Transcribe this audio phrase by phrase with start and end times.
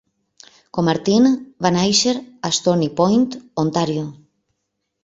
[0.77, 1.27] Comartin
[1.67, 3.31] va néixer a Stoney Point,
[3.67, 4.09] Ontario.